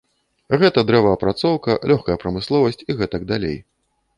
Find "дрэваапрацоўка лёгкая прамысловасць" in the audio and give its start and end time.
0.91-2.83